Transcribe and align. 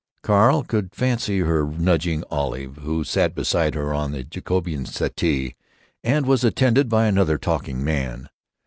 Carl 0.23 0.63
could 0.63 0.95
fancy 0.95 1.41
her 1.41 1.63
nudging 1.63 2.23
Olive, 2.31 2.77
who 2.77 3.03
sat 3.03 3.35
beside 3.35 3.75
her 3.75 3.93
on 3.93 4.11
the 4.11 4.23
Jacobean 4.23 4.83
settee 4.83 5.53
and 6.03 6.25
was 6.25 6.43
attended 6.43 6.89
by 6.89 7.05
another 7.05 7.37
talking 7.37 7.83
man. 7.83 8.27